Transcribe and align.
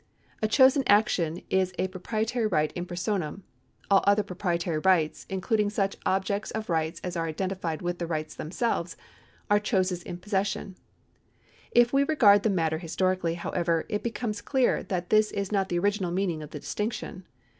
A 0.41 0.47
chose 0.47 0.75
in 0.75 0.83
action 0.87 1.43
is 1.51 1.73
a 1.77 1.87
pi'oprietary 1.87 2.51
right 2.51 2.73
in 2.73 2.87
personam. 2.87 3.41
All 3.91 4.03
other 4.07 4.23
proprietary 4.23 4.79
rights 4.79 5.27
(including 5.29 5.69
such 5.69 5.95
objects 6.07 6.49
of 6.49 6.71
rights 6.71 6.99
as 7.03 7.15
are 7.15 7.27
identified 7.27 7.83
with 7.83 7.99
the 7.99 8.07
rights 8.07 8.33
themselves) 8.33 8.97
are 9.47 9.59
choses 9.59 10.01
in 10.01 10.17
possession. 10.17 10.75
If 11.69 11.93
we 11.93 12.03
regard 12.03 12.41
tlie 12.41 12.51
matter 12.51 12.79
historically, 12.79 13.35
however, 13.35 13.85
it 13.89 14.01
becomes 14.01 14.41
clear 14.41 14.81
that 14.81 15.11
this 15.11 15.29
is 15.29 15.51
not 15.51 15.69
the 15.69 15.77
original 15.77 16.09
meaning 16.09 16.41
of 16.41 16.49
the 16.49 16.59
distinction. 16.59 17.27